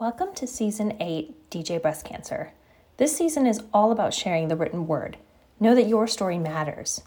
[0.00, 2.52] Welcome to Season 8 DJ Breast Cancer.
[2.98, 5.16] This season is all about sharing the written word.
[5.58, 7.02] Know that your story matters.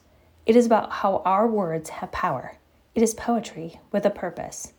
[0.46, 2.58] It is about how our words have power.
[2.94, 4.74] It is poetry with a purpose.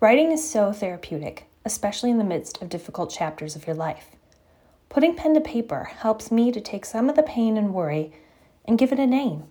[0.00, 4.10] Writing is so therapeutic, especially in the midst of difficult chapters of your life.
[4.90, 8.12] Putting pen to paper helps me to take some of the pain and worry
[8.66, 9.44] and give it a name.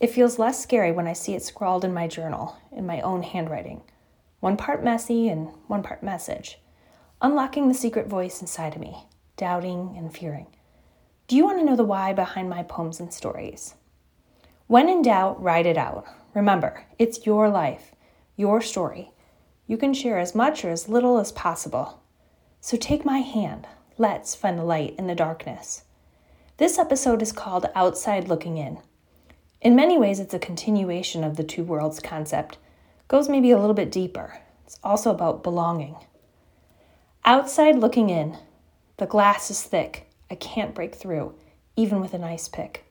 [0.00, 3.22] It feels less scary when I see it scrawled in my journal, in my own
[3.22, 3.80] handwriting.
[4.40, 6.58] One part messy and one part message.
[7.20, 8.96] Unlocking the secret voice inside of me,
[9.36, 10.46] doubting and fearing.
[11.26, 13.74] Do you want to know the why behind my poems and stories?
[14.68, 16.06] When in doubt, write it out.
[16.32, 17.92] Remember, it's your life,
[18.36, 19.10] your story.
[19.66, 22.00] You can share as much or as little as possible.
[22.60, 23.66] So take my hand.
[23.96, 25.82] Let's find the light in the darkness.
[26.58, 28.78] This episode is called Outside Looking In.
[29.60, 32.58] In many ways, it's a continuation of the two worlds concept,
[33.08, 34.38] goes maybe a little bit deeper.
[34.64, 35.96] It's also about belonging.
[37.24, 38.38] Outside looking in,
[38.96, 40.10] the glass is thick.
[40.30, 41.34] I can't break through,
[41.76, 42.84] even with an ice pick.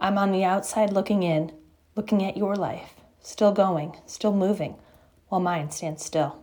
[0.00, 1.52] I'm on the outside looking in,
[1.94, 4.76] looking at your life, still going, still moving,
[5.28, 6.42] while mine stands still.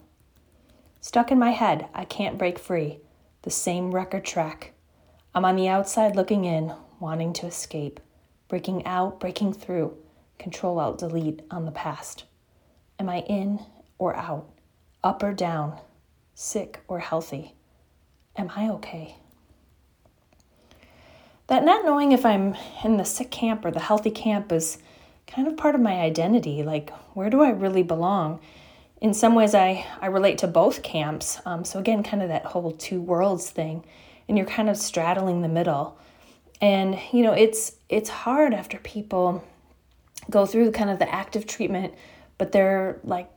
[1.01, 2.99] Stuck in my head, I can't break free,
[3.41, 4.73] the same record track.
[5.33, 7.99] I'm on the outside looking in, wanting to escape,
[8.47, 9.97] breaking out, breaking through,
[10.37, 12.25] control alt delete on the past.
[12.99, 13.59] Am I in
[13.97, 14.49] or out,
[15.03, 15.79] up or down,
[16.39, 17.53] sick or healthy?
[18.37, 19.17] Am I okay?
[21.49, 24.77] that not knowing if I'm in the sick camp or the healthy camp is
[25.25, 26.61] kind of part of my identity.
[26.63, 28.39] Like, where do I really belong?
[29.01, 31.39] In some ways, I, I relate to both camps.
[31.45, 33.83] Um, so, again, kind of that whole two worlds thing.
[34.27, 35.97] And you're kind of straddling the middle.
[36.61, 39.43] And, you know, it's it's hard after people
[40.29, 41.95] go through kind of the active treatment,
[42.37, 43.27] but they're like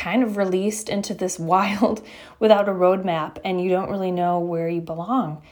[0.00, 2.04] kind of released into this wild
[2.38, 5.42] without a roadmap and you don't really know where you belong.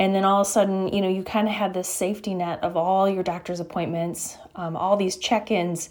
[0.00, 2.62] And then all of a sudden you know you kind of had this safety net
[2.62, 5.90] of all your doctor's appointments um, all these check-ins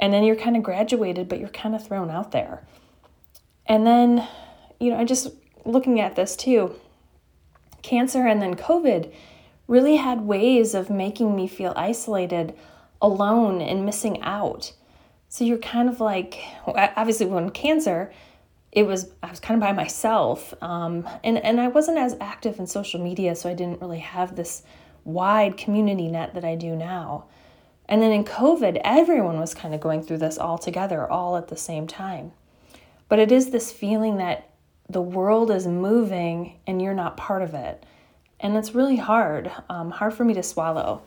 [0.00, 2.66] and then you're kind of graduated but you're kind of thrown out there.
[3.66, 4.26] And then
[4.82, 5.28] you know i just
[5.64, 6.74] looking at this too
[7.82, 9.12] cancer and then covid
[9.68, 12.52] really had ways of making me feel isolated
[13.00, 14.72] alone and missing out
[15.32, 18.12] so you're kind of like obviously when cancer
[18.70, 22.58] it was I was kind of by myself, um, and and I wasn't as active
[22.58, 24.62] in social media, so I didn't really have this
[25.04, 27.24] wide community net that I do now.
[27.88, 31.48] And then in COVID, everyone was kind of going through this all together, all at
[31.48, 32.32] the same time.
[33.08, 34.50] But it is this feeling that
[34.88, 37.84] the world is moving and you're not part of it,
[38.38, 41.02] and it's really hard, um, hard for me to swallow.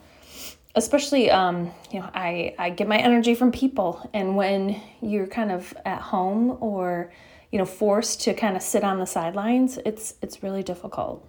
[0.75, 5.51] Especially, um, you know, I I get my energy from people, and when you're kind
[5.51, 7.11] of at home or
[7.51, 11.25] you know forced to kind of sit on the sidelines it's it's really difficult.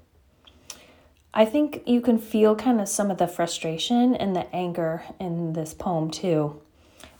[1.32, 5.52] I think you can feel kind of some of the frustration and the anger in
[5.52, 6.60] this poem too.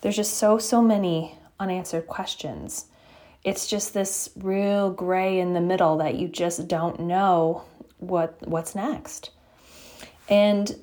[0.01, 2.87] There's just so so many unanswered questions.
[3.45, 7.63] It's just this real gray in the middle that you just don't know
[7.99, 9.31] what what's next.
[10.29, 10.75] And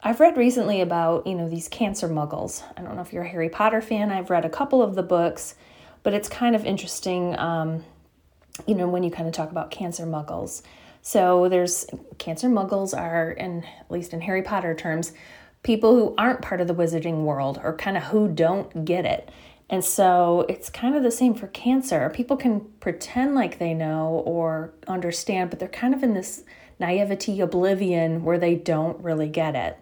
[0.00, 2.62] I've read recently about, you know, these cancer muggles.
[2.76, 4.10] I don't know if you're a Harry Potter fan.
[4.10, 5.54] I've read a couple of the books
[6.02, 7.84] but it's kind of interesting, um,
[8.66, 10.62] you know, when you kind of talk about cancer muggles.
[11.02, 11.86] So there's
[12.18, 15.12] cancer muggles are, in at least in Harry Potter terms,
[15.62, 19.30] people who aren't part of the wizarding world or kind of who don't get it.
[19.70, 22.10] And so it's kind of the same for cancer.
[22.10, 26.42] People can pretend like they know or understand, but they're kind of in this
[26.80, 29.78] naivety oblivion where they don't really get it.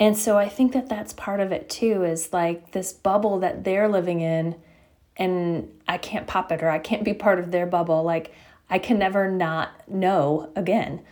[0.00, 3.64] And so I think that that's part of it too is like this bubble that
[3.64, 4.56] they're living in
[5.16, 8.02] and I can't pop it or I can't be part of their bubble.
[8.02, 8.32] Like
[8.70, 11.02] I can never not know again.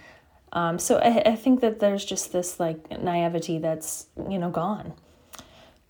[0.52, 4.94] Um, so I, I think that there's just this like naivety that's you know gone.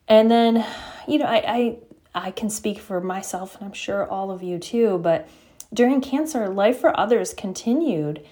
[0.08, 0.66] And then,
[1.06, 1.78] you know, I, I
[2.26, 5.28] I can speak for myself and I'm sure all of you too, but
[5.72, 8.26] during cancer, life for others continued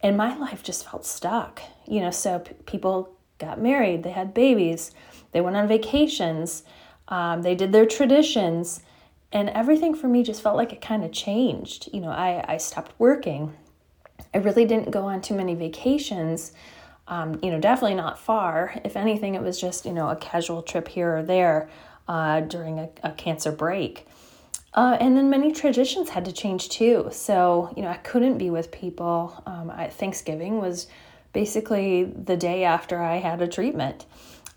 [0.00, 1.60] and my life just felt stuck.
[1.86, 4.92] You know, so p- people got married, they had babies,
[5.32, 6.62] they went on vacations,
[7.08, 8.80] um, they did their traditions,
[9.32, 11.88] and everything for me just felt like it kind of changed.
[11.92, 13.54] You know, I, I stopped working.
[14.34, 16.52] I really didn't go on too many vacations.
[17.06, 18.80] Um, you know, definitely not far.
[18.84, 21.70] If anything, it was just, you know, a casual trip here or there
[22.06, 24.06] uh, during a, a, cancer break.
[24.74, 27.08] Uh, and then many traditions had to change too.
[27.10, 29.42] So, you know, I couldn't be with people.
[29.46, 30.86] Um, I, Thanksgiving was
[31.32, 34.06] basically the day after I had a treatment.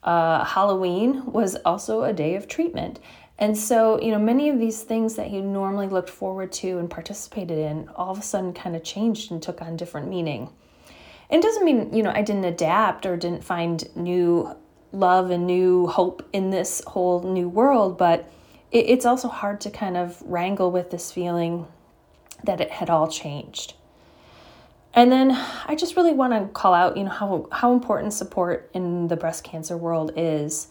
[0.04, 3.00] Uh, Halloween was also a day of treatment.
[3.38, 6.90] And so, you know, many of these things that you normally looked forward to and
[6.90, 10.50] participated in all of a sudden kind of changed and took on different meaning.
[11.30, 14.56] It doesn't mean, you know, I didn't adapt or didn't find new
[14.92, 18.32] love and new hope in this whole new world, but
[18.72, 21.68] it, it's also hard to kind of wrangle with this feeling
[22.44, 23.74] that it had all changed.
[24.94, 25.32] And then
[25.66, 29.16] I just really want to call out, you know, how, how important support in the
[29.16, 30.68] breast cancer world is.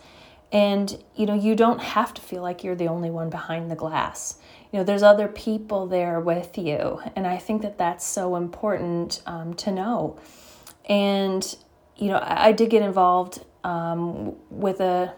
[0.52, 3.76] And, you know, you don't have to feel like you're the only one behind the
[3.76, 4.36] glass.
[4.72, 7.00] You know, there's other people there with you.
[7.16, 10.18] And I think that that's so important um, to know.
[10.88, 11.56] And,
[11.96, 15.14] you know, I, I did get involved um, with a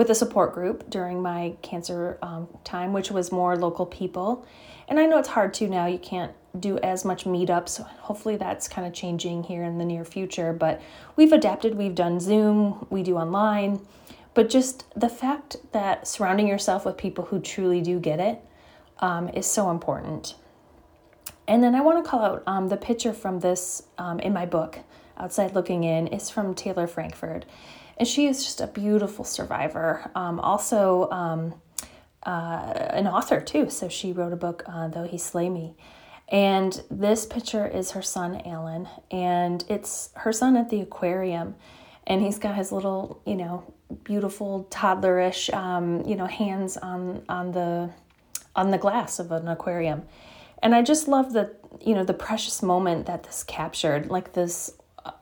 [0.00, 4.46] with a support group during my cancer um, time, which was more local people.
[4.88, 5.84] And I know it's hard to now.
[5.84, 7.86] You can't do as much meetups.
[7.98, 10.54] Hopefully, that's kind of changing here in the near future.
[10.54, 10.80] But
[11.16, 11.74] we've adapted.
[11.74, 12.86] We've done Zoom.
[12.88, 13.86] We do online.
[14.32, 18.42] But just the fact that surrounding yourself with people who truly do get it
[19.00, 20.34] um, is so important.
[21.46, 24.46] And then I want to call out um, the picture from this um, in my
[24.46, 24.78] book,
[25.20, 27.44] Outside Looking In, is from Taylor Frankfurt.
[27.98, 30.10] And she is just a beautiful survivor.
[30.14, 31.54] Um, also, um,
[32.24, 33.68] uh, an author too.
[33.70, 35.76] So she wrote a book, uh, Though He Slay Me.
[36.28, 38.88] And this picture is her son, Alan.
[39.10, 41.56] And it's her son at the aquarium.
[42.06, 43.72] And he's got his little, you know,
[44.04, 47.90] beautiful toddlerish, um, you know, hands on on the
[48.56, 50.02] on the glass of an aquarium.
[50.62, 54.72] And I just love the, you know, the precious moment that this captured, like this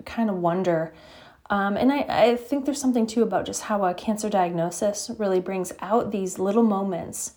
[0.05, 0.93] kind of wonder.
[1.51, 5.41] Um, and I, I think there's something too about just how a cancer diagnosis really
[5.41, 7.35] brings out these little moments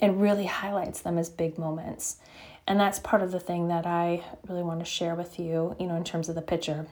[0.00, 2.18] and really highlights them as big moments.
[2.66, 5.86] And that's part of the thing that I really want to share with you, you
[5.86, 6.86] know, in terms of the picture.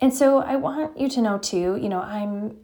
[0.00, 2.58] And so I want you to know too, you know, I'm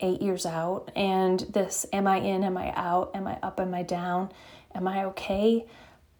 [0.00, 3.72] eight years out, and this am I in, am I out, am I up, am
[3.72, 4.32] I down,
[4.74, 5.64] am I okay?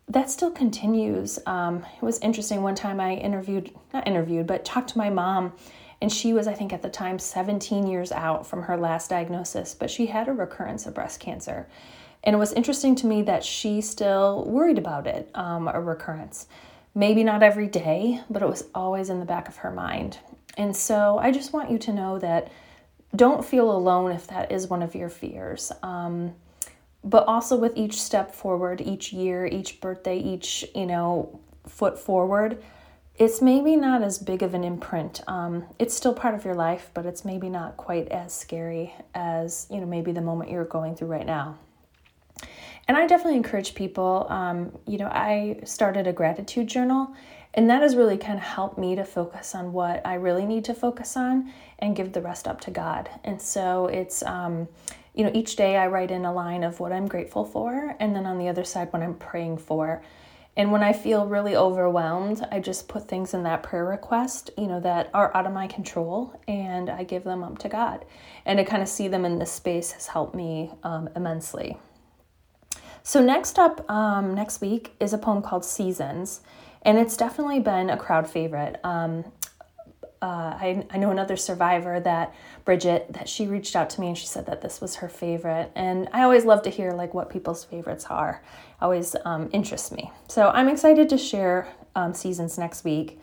[0.08, 1.38] That still continues.
[1.46, 2.62] Um, it was interesting.
[2.62, 5.52] One time I interviewed, not interviewed, but talked to my mom,
[6.00, 9.74] and she was, I think, at the time 17 years out from her last diagnosis,
[9.74, 11.68] but she had a recurrence of breast cancer.
[12.24, 16.46] And it was interesting to me that she still worried about it, um, a recurrence.
[16.94, 20.18] Maybe not every day, but it was always in the back of her mind.
[20.56, 22.50] And so I just want you to know that
[23.14, 25.72] don't feel alone if that is one of your fears.
[25.82, 26.34] Um,
[27.04, 32.62] but also with each step forward, each year, each birthday, each, you know, foot forward,
[33.16, 35.20] it's maybe not as big of an imprint.
[35.26, 39.66] Um, it's still part of your life, but it's maybe not quite as scary as,
[39.70, 41.58] you know, maybe the moment you're going through right now.
[42.88, 47.14] And I definitely encourage people, um, you know, I started a gratitude journal
[47.54, 50.64] and that has really kind of helped me to focus on what I really need
[50.64, 53.10] to focus on and give the rest up to God.
[53.24, 54.68] And so it's, um,
[55.14, 58.14] you know, each day I write in a line of what I'm grateful for, and
[58.14, 60.02] then on the other side, what I'm praying for.
[60.56, 64.66] And when I feel really overwhelmed, I just put things in that prayer request, you
[64.66, 68.04] know, that are out of my control, and I give them up to God.
[68.44, 71.78] And to kind of see them in this space has helped me um, immensely.
[73.02, 76.40] So, next up, um, next week, is a poem called Seasons
[76.82, 78.78] and it's definitely been a crowd favorite.
[78.84, 79.24] Um,
[80.22, 82.32] uh, I, I know another survivor that
[82.64, 85.72] Bridget that she reached out to me and she said that this was her favorite.
[85.74, 88.42] And I always love to hear like what people's favorites are.
[88.80, 90.12] Always um, interests me.
[90.28, 93.18] So I'm excited to share um, seasons next week.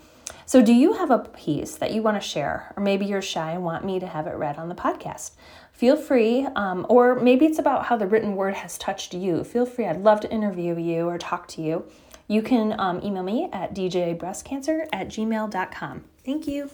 [0.46, 2.74] So do you have a piece that you want to share?
[2.76, 5.32] Or maybe you're shy and want me to have it read on the podcast.
[5.72, 9.46] Feel free um, or maybe it's about how the written word has touched you.
[9.46, 11.86] Feel free I'd love to interview you or talk to you.
[12.28, 16.04] You can um, email me at djbreastcancer at gmail.com.
[16.26, 16.70] Thank you.